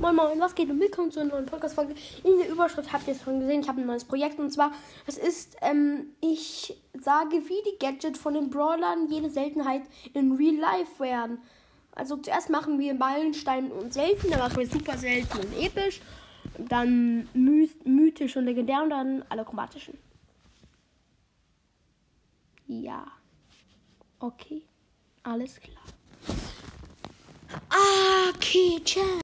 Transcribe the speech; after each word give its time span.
Moin 0.00 0.16
Moin, 0.16 0.40
was 0.40 0.54
geht 0.54 0.70
und 0.70 0.80
willkommen 0.80 1.10
zu 1.10 1.20
einer 1.20 1.30
neuen 1.30 1.46
Podcast-Folge. 1.46 1.94
In 2.24 2.38
der 2.38 2.48
Überschrift 2.48 2.92
habt 2.92 3.06
ihr 3.06 3.14
es 3.14 3.22
schon 3.22 3.40
gesehen, 3.40 3.60
ich 3.60 3.68
habe 3.68 3.80
ein 3.80 3.86
neues 3.86 4.04
Projekt 4.04 4.38
und 4.38 4.50
zwar, 4.50 4.72
es 5.06 5.18
ist, 5.18 5.56
ähm, 5.60 6.06
ich 6.20 6.76
sage, 6.98 7.36
wie 7.36 7.62
die 7.70 7.78
Gadgets 7.78 8.18
von 8.18 8.34
den 8.34 8.50
Brawlern 8.50 9.08
jede 9.08 9.30
Seltenheit 9.30 9.82
in 10.14 10.32
Real 10.32 10.56
Life 10.56 10.98
werden. 10.98 11.38
Also 11.94 12.16
zuerst 12.16 12.50
machen 12.50 12.78
wir 12.78 12.94
Meilenstein 12.94 13.70
und 13.70 13.92
selten, 13.92 14.30
dann 14.30 14.40
machen 14.40 14.56
wir 14.56 14.66
super 14.66 14.96
selten 14.96 15.38
und 15.38 15.58
episch, 15.60 16.00
dann 16.58 17.28
my 17.34 17.70
mythisch 17.84 18.36
und 18.36 18.44
legendär 18.44 18.82
und 18.82 18.90
dann 18.90 19.24
alle 19.28 19.44
chromatischen. 19.44 19.98
Ja. 22.66 23.06
Okay. 24.18 24.62
Alles 25.22 25.60
klar. 25.60 25.84
Okay, 28.34 28.80
ciao. 28.84 29.18